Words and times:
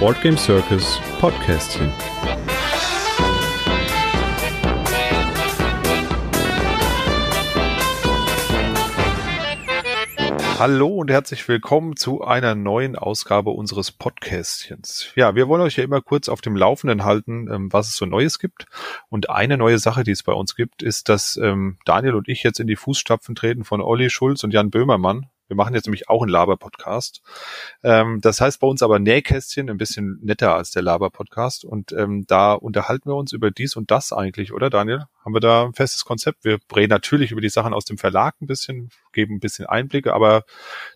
Boardgame 0.00 0.38
Circus 0.38 0.98
Podcastchen. 1.20 1.92
Hallo 10.58 10.88
und 10.88 11.08
herzlich 11.08 11.46
willkommen 11.46 11.94
zu 11.94 12.24
einer 12.24 12.56
neuen 12.56 12.96
Ausgabe 12.96 13.50
unseres 13.50 13.92
Podcastchens. 13.92 15.12
Ja, 15.14 15.36
wir 15.36 15.46
wollen 15.46 15.62
euch 15.62 15.76
ja 15.76 15.84
immer 15.84 16.00
kurz 16.00 16.28
auf 16.28 16.40
dem 16.40 16.56
Laufenden 16.56 17.04
halten, 17.04 17.48
ähm, 17.48 17.72
was 17.72 17.90
es 17.90 17.96
so 17.96 18.06
Neues 18.06 18.40
gibt. 18.40 18.66
Und 19.08 19.30
eine 19.30 19.56
neue 19.56 19.78
Sache, 19.78 20.02
die 20.02 20.10
es 20.10 20.24
bei 20.24 20.32
uns 20.32 20.56
gibt, 20.56 20.82
ist, 20.82 21.08
dass 21.08 21.36
ähm, 21.36 21.78
Daniel 21.84 22.16
und 22.16 22.28
ich 22.28 22.42
jetzt 22.42 22.58
in 22.58 22.66
die 22.66 22.74
Fußstapfen 22.74 23.36
treten 23.36 23.62
von 23.62 23.80
Olli 23.80 24.10
Schulz 24.10 24.42
und 24.42 24.52
Jan 24.52 24.70
Böhmermann. 24.70 25.26
Wir 25.48 25.56
machen 25.56 25.74
jetzt 25.74 25.86
nämlich 25.86 26.08
auch 26.08 26.22
einen 26.22 26.30
Laber-Podcast. 26.30 27.22
Ähm, 27.82 28.20
das 28.20 28.40
heißt 28.40 28.60
bei 28.60 28.66
uns 28.66 28.82
aber 28.82 28.98
Nähkästchen, 28.98 29.68
ein 29.70 29.78
bisschen 29.78 30.18
netter 30.22 30.54
als 30.54 30.70
der 30.70 30.82
Laber-Podcast. 30.82 31.64
Und 31.64 31.92
ähm, 31.92 32.24
da 32.26 32.52
unterhalten 32.52 33.10
wir 33.10 33.16
uns 33.16 33.32
über 33.32 33.50
dies 33.50 33.74
und 33.74 33.90
das 33.90 34.12
eigentlich, 34.12 34.52
oder 34.52 34.70
Daniel? 34.70 35.04
Haben 35.24 35.34
wir 35.34 35.40
da 35.40 35.64
ein 35.64 35.74
festes 35.74 36.04
Konzept? 36.04 36.44
Wir 36.44 36.58
reden 36.74 36.90
natürlich 36.90 37.32
über 37.32 37.40
die 37.40 37.48
Sachen 37.48 37.74
aus 37.74 37.86
dem 37.86 37.98
Verlag 37.98 38.40
ein 38.40 38.46
bisschen, 38.46 38.90
geben 39.12 39.36
ein 39.36 39.40
bisschen 39.40 39.66
Einblicke, 39.66 40.14
aber 40.14 40.44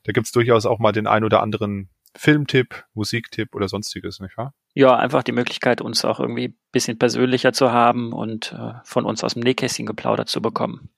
da 0.05 0.13
gibt's 0.13 0.33
durchaus 0.33 0.67
auch 0.67 0.79
mal 0.79 0.93
den 0.93 1.07
ein 1.07 1.25
oder 1.25 1.43
anderen 1.43 1.89
Filmtipp, 2.15 2.85
Musiktipp 2.95 3.55
oder 3.55 3.69
sonstiges, 3.69 4.21
nicht 4.21 4.37
wahr? 4.37 4.55
Ja, 4.75 4.97
einfach 4.97 5.23
die 5.23 5.33
Möglichkeit, 5.33 5.81
uns 5.81 6.05
auch 6.05 6.21
irgendwie 6.21 6.49
ein 6.49 6.59
bisschen 6.71 6.99
persönlicher 6.99 7.53
zu 7.53 7.73
haben 7.73 8.13
und 8.13 8.53
äh, 8.53 8.75
von 8.85 9.05
uns 9.05 9.25
aus 9.25 9.35
dem 9.35 9.43
Nähkästchen 9.43 9.87
geplaudert 9.87 10.29
zu 10.29 10.43
bekommen. 10.43 10.91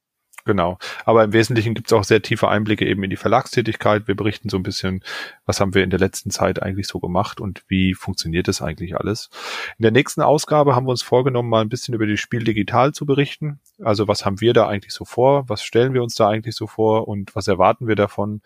Genau. 0.47 0.79
Aber 1.07 1.25
im 1.25 1.33
Wesentlichen 1.33 1.73
gibt 1.73 1.89
es 1.89 1.93
auch 1.95 2.05
sehr 2.05 2.21
tiefe 2.21 2.49
Einblicke 2.49 2.87
eben 2.87 3.03
in 3.03 3.09
die 3.09 3.17
Verlagstätigkeit. 3.17 4.07
Wir 4.07 4.15
berichten 4.15 4.51
so 4.51 4.59
ein 4.59 4.63
bisschen, 4.63 5.03
was 5.47 5.59
haben 5.59 5.75
wir 5.75 5.83
in 5.83 5.89
der 5.89 5.99
letzten 5.99 6.31
Zeit 6.31 6.63
eigentlich 6.63 6.87
so 6.87 7.01
gemacht 7.01 7.41
und 7.41 7.63
wie 7.69 7.95
funktioniert 7.95 8.47
das 8.47 8.61
eigentlich 8.61 8.95
alles. 8.97 9.31
In 9.79 9.85
der 9.85 9.91
nächsten 9.91 10.21
Ausgabe 10.21 10.77
haben 10.77 10.87
wir 10.87 10.91
uns 10.91 11.03
vorgenommen, 11.03 11.49
mal 11.49 11.63
ein 11.63 11.71
bisschen 11.71 11.95
über 11.95 12.07
die 12.07 12.19
Spiel 12.19 12.45
digital 12.45 12.93
zu 12.93 13.07
berichten. 13.07 13.59
Also 13.83 14.07
was 14.07 14.27
haben 14.27 14.43
wir 14.43 14.53
da 14.53 14.69
eigentlich 14.69 14.93
so 14.93 15.07
vor? 15.07 15.49
Was 15.49 15.63
stellen 15.63 15.95
wir 15.95 16.03
uns 16.03 16.15
da 16.15 16.29
eigentlich 16.29 16.57
so 16.57 16.67
vor 16.67 17.09
und 17.09 17.35
was 17.35 17.49
erwarten 17.49 17.89
wir 17.89 17.97
davon? 17.97 18.43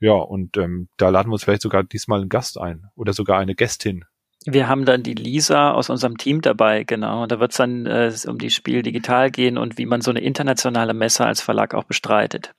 Ja, 0.00 0.14
und 0.14 0.56
ähm, 0.56 0.88
da 0.96 1.10
laden 1.10 1.28
wir 1.28 1.34
uns 1.34 1.44
vielleicht 1.44 1.62
sogar 1.62 1.82
diesmal 1.82 2.20
einen 2.20 2.30
Gast 2.30 2.58
ein 2.58 2.86
oder 2.96 3.12
sogar 3.12 3.38
eine 3.38 3.54
Gästin. 3.54 4.06
Wir 4.46 4.68
haben 4.68 4.84
dann 4.84 5.02
die 5.02 5.14
Lisa 5.14 5.72
aus 5.72 5.90
unserem 5.90 6.18
Team 6.18 6.40
dabei, 6.40 6.84
genau. 6.84 7.22
Und 7.22 7.32
da 7.32 7.40
wird 7.40 7.52
es 7.52 7.58
dann 7.58 7.86
äh, 7.86 8.12
um 8.26 8.38
die 8.38 8.50
Spiel 8.50 8.82
digital 8.82 9.30
gehen 9.30 9.58
und 9.58 9.78
wie 9.78 9.86
man 9.86 10.00
so 10.00 10.10
eine 10.10 10.20
internationale 10.20 10.94
Messe 10.94 11.24
als 11.24 11.40
Verlag 11.40 11.74
auch 11.74 11.84
bestreitet. 11.84 12.54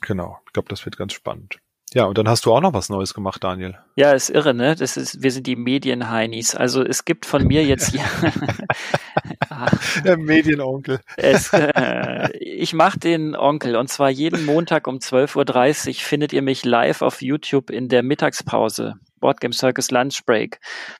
Genau, 0.00 0.38
ich 0.46 0.52
glaube, 0.52 0.68
das 0.68 0.84
wird 0.84 0.96
ganz 0.96 1.12
spannend. 1.12 1.58
Ja, 1.92 2.04
und 2.04 2.18
dann 2.18 2.28
hast 2.28 2.46
du 2.46 2.52
auch 2.52 2.60
noch 2.60 2.72
was 2.72 2.88
Neues 2.88 3.14
gemacht, 3.14 3.42
Daniel. 3.42 3.76
Ja, 3.96 4.12
ist 4.12 4.30
irre, 4.30 4.54
ne? 4.54 4.76
Das 4.76 4.96
ist, 4.96 5.22
wir 5.22 5.32
sind 5.32 5.48
die 5.48 5.56
Medienheinis. 5.56 6.54
Also 6.54 6.84
es 6.84 7.04
gibt 7.04 7.26
von 7.26 7.44
mir 7.44 7.64
jetzt 7.64 7.90
hier. 7.90 8.04
Der 10.04 10.16
Medienonkel. 10.16 11.00
Es, 11.16 11.52
äh, 11.52 12.30
ich 12.38 12.72
mache 12.72 13.00
den 13.00 13.34
Onkel 13.34 13.74
und 13.74 13.88
zwar 13.88 14.08
jeden 14.08 14.46
Montag 14.46 14.86
um 14.86 14.98
12.30 14.98 15.88
Uhr 15.88 15.94
findet 15.94 16.32
ihr 16.32 16.42
mich 16.42 16.64
live 16.64 17.02
auf 17.02 17.22
YouTube 17.22 17.70
in 17.70 17.88
der 17.88 18.04
Mittagspause. 18.04 18.94
Boardgame 19.20 19.54
Circus 19.54 19.90
Lunch 19.90 20.24
Break 20.26 20.58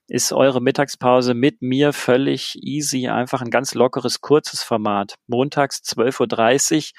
ist 0.08 0.32
eure 0.32 0.60
Mittagspause 0.60 1.34
mit 1.34 1.62
mir 1.62 1.92
völlig 1.92 2.56
easy, 2.62 3.08
einfach 3.08 3.42
ein 3.42 3.50
ganz 3.50 3.74
lockeres, 3.74 4.20
kurzes 4.20 4.62
Format. 4.62 5.14
Montags 5.26 5.78
12.30 5.78 6.76
Uhr 6.76 6.98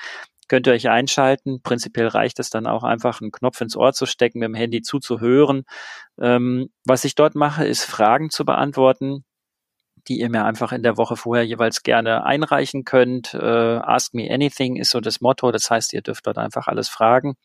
könnt 0.51 0.67
ihr 0.67 0.73
euch 0.73 0.89
einschalten. 0.89 1.61
Prinzipiell 1.63 2.07
reicht 2.07 2.39
es 2.39 2.49
dann 2.49 2.67
auch 2.67 2.83
einfach, 2.83 3.21
einen 3.21 3.31
Knopf 3.31 3.61
ins 3.61 3.77
Ohr 3.77 3.93
zu 3.93 4.05
stecken, 4.05 4.39
mit 4.39 4.47
dem 4.47 4.55
Handy 4.55 4.81
zuzuhören. 4.81 5.63
Ähm, 6.19 6.69
was 6.85 7.05
ich 7.05 7.15
dort 7.15 7.35
mache, 7.35 7.65
ist 7.65 7.85
Fragen 7.85 8.29
zu 8.29 8.43
beantworten, 8.43 9.23
die 10.09 10.19
ihr 10.19 10.29
mir 10.29 10.43
einfach 10.43 10.73
in 10.73 10.83
der 10.83 10.97
Woche 10.97 11.15
vorher 11.15 11.45
jeweils 11.45 11.83
gerne 11.83 12.25
einreichen 12.25 12.83
könnt. 12.83 13.33
Äh, 13.33 13.37
Ask 13.37 14.13
me 14.13 14.29
anything 14.29 14.75
ist 14.75 14.89
so 14.89 14.99
das 14.99 15.21
Motto. 15.21 15.51
Das 15.51 15.69
heißt, 15.69 15.93
ihr 15.93 16.01
dürft 16.01 16.27
dort 16.27 16.37
einfach 16.37 16.67
alles 16.67 16.89
fragen 16.89 17.35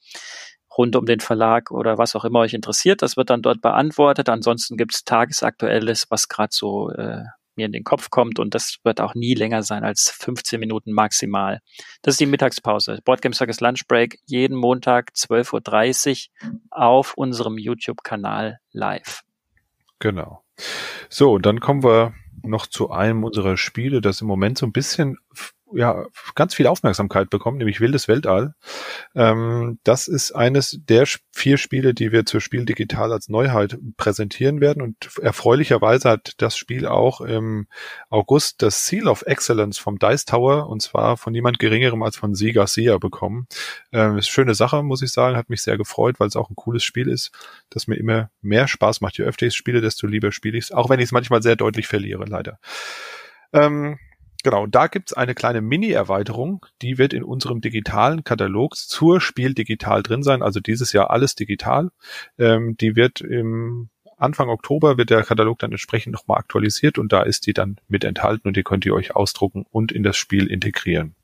rund 0.76 0.96
um 0.96 1.06
den 1.06 1.20
Verlag 1.20 1.70
oder 1.70 1.98
was 1.98 2.16
auch 2.16 2.24
immer 2.24 2.40
euch 2.40 2.54
interessiert. 2.54 3.02
Das 3.02 3.16
wird 3.16 3.30
dann 3.30 3.42
dort 3.42 3.60
beantwortet. 3.60 4.28
Ansonsten 4.28 4.76
gibt 4.76 4.94
es 4.94 5.04
Tagesaktuelles, 5.04 6.06
was 6.10 6.28
gerade 6.28 6.50
so 6.52 6.90
äh, 6.90 7.22
mir 7.56 7.66
in 7.66 7.72
den 7.72 7.84
Kopf 7.84 8.10
kommt 8.10 8.38
und 8.38 8.54
das 8.54 8.78
wird 8.84 9.00
auch 9.00 9.14
nie 9.14 9.34
länger 9.34 9.62
sein 9.62 9.82
als 9.82 10.10
15 10.10 10.60
Minuten 10.60 10.92
maximal. 10.92 11.60
Das 12.02 12.14
ist 12.14 12.20
die 12.20 12.26
Mittagspause. 12.26 13.00
Boardgame 13.04 13.34
Circus 13.34 13.60
Lunch 13.60 13.86
Break 13.88 14.18
jeden 14.26 14.56
Montag 14.56 15.10
12.30 15.16 16.28
Uhr 16.42 16.60
auf 16.70 17.14
unserem 17.14 17.58
YouTube-Kanal 17.58 18.58
live. 18.72 19.22
Genau. 19.98 20.44
So, 21.08 21.38
dann 21.38 21.60
kommen 21.60 21.82
wir 21.82 22.14
noch 22.42 22.66
zu 22.66 22.90
einem 22.90 23.24
unserer 23.24 23.56
Spiele, 23.56 24.00
das 24.00 24.20
im 24.20 24.26
Moment 24.26 24.58
so 24.58 24.66
ein 24.66 24.72
bisschen 24.72 25.18
ja, 25.76 26.06
ganz 26.34 26.54
viel 26.54 26.66
Aufmerksamkeit 26.66 27.28
bekommen, 27.28 27.58
nämlich 27.58 27.80
Wildes 27.80 28.08
Weltall. 28.08 28.54
Ähm, 29.14 29.78
das 29.84 30.08
ist 30.08 30.32
eines 30.32 30.78
der 30.88 31.06
vier 31.32 31.58
Spiele, 31.58 31.92
die 31.92 32.12
wir 32.12 32.24
zur 32.24 32.40
Spiel 32.40 32.64
digital 32.64 33.12
als 33.12 33.28
Neuheit 33.28 33.78
präsentieren 33.96 34.60
werden. 34.60 34.82
Und 34.82 35.10
erfreulicherweise 35.20 36.08
hat 36.08 36.32
das 36.38 36.56
Spiel 36.56 36.86
auch 36.86 37.20
im 37.20 37.66
August 38.08 38.62
das 38.62 38.86
Seal 38.86 39.06
of 39.06 39.22
Excellence 39.26 39.78
vom 39.78 39.98
Dice 39.98 40.24
Tower 40.24 40.68
und 40.68 40.80
zwar 40.80 41.16
von 41.16 41.32
niemand 41.32 41.58
geringerem 41.58 42.02
als 42.02 42.16
von 42.16 42.34
Sie 42.34 42.52
Garcia 42.52 42.96
bekommen. 42.98 43.46
Ähm, 43.92 44.16
ist 44.16 44.28
schöne 44.28 44.54
Sache, 44.54 44.82
muss 44.82 45.02
ich 45.02 45.12
sagen, 45.12 45.36
hat 45.36 45.50
mich 45.50 45.62
sehr 45.62 45.76
gefreut, 45.76 46.18
weil 46.18 46.28
es 46.28 46.36
auch 46.36 46.48
ein 46.48 46.56
cooles 46.56 46.84
Spiel 46.84 47.08
ist, 47.08 47.32
das 47.68 47.86
mir 47.86 47.96
immer 47.96 48.30
mehr 48.40 48.66
Spaß 48.66 49.02
macht. 49.02 49.18
Je 49.18 49.24
öfter 49.24 49.46
ich 49.46 49.54
spiele, 49.54 49.82
desto 49.82 50.06
lieber 50.06 50.32
spiele 50.32 50.56
ich 50.56 50.64
es, 50.64 50.72
auch 50.72 50.88
wenn 50.88 51.00
ich 51.00 51.06
es 51.06 51.12
manchmal 51.12 51.42
sehr 51.42 51.56
deutlich 51.56 51.86
verliere, 51.86 52.24
leider. 52.24 52.58
Ähm, 53.52 53.98
Genau, 54.46 54.68
da 54.68 54.86
gibt's 54.86 55.12
eine 55.12 55.34
kleine 55.34 55.60
Mini-Erweiterung, 55.60 56.64
die 56.80 56.98
wird 56.98 57.12
in 57.12 57.24
unserem 57.24 57.60
digitalen 57.60 58.22
Katalog 58.22 58.76
zur 58.76 59.20
Spiel 59.20 59.54
digital 59.54 60.04
drin 60.04 60.22
sein, 60.22 60.40
also 60.40 60.60
dieses 60.60 60.92
Jahr 60.92 61.10
alles 61.10 61.34
digital. 61.34 61.90
Ähm, 62.38 62.76
die 62.76 62.94
wird 62.94 63.20
im 63.22 63.88
Anfang 64.16 64.48
Oktober 64.48 64.98
wird 64.98 65.10
der 65.10 65.24
Katalog 65.24 65.58
dann 65.58 65.72
entsprechend 65.72 66.12
nochmal 66.12 66.38
aktualisiert 66.38 66.96
und 66.96 67.12
da 67.12 67.22
ist 67.22 67.48
die 67.48 67.54
dann 67.54 67.80
mit 67.88 68.04
enthalten 68.04 68.46
und 68.46 68.56
die 68.56 68.62
könnt 68.62 68.86
ihr 68.86 68.94
euch 68.94 69.16
ausdrucken 69.16 69.66
und 69.68 69.90
in 69.90 70.04
das 70.04 70.16
Spiel 70.16 70.46
integrieren. 70.46 71.16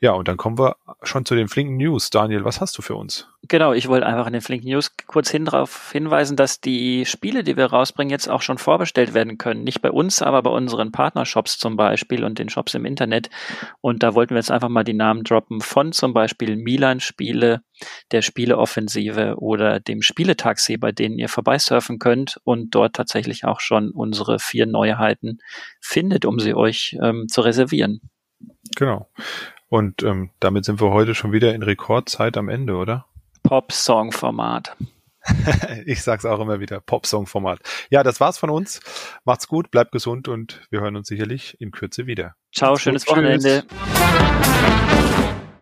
Ja, 0.00 0.12
und 0.12 0.28
dann 0.28 0.36
kommen 0.36 0.58
wir 0.58 0.76
schon 1.02 1.24
zu 1.24 1.34
den 1.34 1.48
flinken 1.48 1.76
News. 1.76 2.10
Daniel, 2.10 2.44
was 2.44 2.60
hast 2.60 2.78
du 2.78 2.82
für 2.82 2.94
uns? 2.94 3.28
Genau, 3.48 3.72
ich 3.72 3.88
wollte 3.88 4.06
einfach 4.06 4.28
in 4.28 4.32
den 4.32 4.42
flinken 4.42 4.68
News 4.68 4.96
kurz 5.08 5.28
hin 5.28 5.44
darauf 5.44 5.90
hinweisen, 5.90 6.36
dass 6.36 6.60
die 6.60 7.04
Spiele, 7.04 7.42
die 7.42 7.56
wir 7.56 7.66
rausbringen, 7.66 8.10
jetzt 8.10 8.28
auch 8.28 8.42
schon 8.42 8.58
vorbestellt 8.58 9.12
werden 9.12 9.38
können. 9.38 9.64
Nicht 9.64 9.82
bei 9.82 9.90
uns, 9.90 10.22
aber 10.22 10.42
bei 10.42 10.50
unseren 10.50 10.92
Partnershops 10.92 11.58
zum 11.58 11.74
Beispiel 11.74 12.22
und 12.22 12.38
den 12.38 12.48
Shops 12.48 12.74
im 12.74 12.84
Internet. 12.84 13.28
Und 13.80 14.04
da 14.04 14.14
wollten 14.14 14.34
wir 14.34 14.38
jetzt 14.38 14.52
einfach 14.52 14.68
mal 14.68 14.84
die 14.84 14.94
Namen 14.94 15.24
droppen 15.24 15.60
von 15.60 15.90
zum 15.90 16.14
Beispiel 16.14 16.54
Milan 16.54 17.00
Spiele, 17.00 17.62
der 18.12 18.22
Spieleoffensive 18.22 19.34
oder 19.38 19.80
dem 19.80 20.02
Spieletaxi, 20.02 20.76
bei 20.76 20.92
denen 20.92 21.18
ihr 21.18 21.28
vorbeisurfen 21.28 21.98
könnt 21.98 22.40
und 22.44 22.72
dort 22.72 22.94
tatsächlich 22.94 23.44
auch 23.46 23.58
schon 23.58 23.90
unsere 23.90 24.38
vier 24.38 24.66
Neuheiten 24.66 25.38
findet, 25.80 26.24
um 26.24 26.38
sie 26.38 26.54
euch 26.54 26.96
ähm, 27.02 27.26
zu 27.26 27.40
reservieren. 27.40 28.00
Genau. 28.76 29.08
Und 29.68 30.02
ähm, 30.02 30.30
damit 30.40 30.64
sind 30.64 30.80
wir 30.80 30.90
heute 30.90 31.14
schon 31.14 31.32
wieder 31.32 31.54
in 31.54 31.62
Rekordzeit 31.62 32.36
am 32.36 32.48
Ende, 32.48 32.76
oder? 32.76 33.06
Pop-Song-Format. 33.42 34.76
ich 35.86 36.02
sag's 36.02 36.24
auch 36.24 36.40
immer 36.40 36.60
wieder, 36.60 36.80
Pop-Song-Format. 36.80 37.60
Ja, 37.90 38.02
das 38.02 38.20
war's 38.20 38.38
von 38.38 38.50
uns. 38.50 38.80
Macht's 39.24 39.46
gut, 39.46 39.70
bleibt 39.70 39.92
gesund 39.92 40.28
und 40.28 40.62
wir 40.70 40.80
hören 40.80 40.96
uns 40.96 41.08
sicherlich 41.08 41.60
in 41.60 41.70
Kürze 41.70 42.06
wieder. 42.06 42.34
Ciao, 42.54 42.76
schönes 42.76 43.06
Wochenende. 43.06 43.64
Tschüss. 43.68 45.34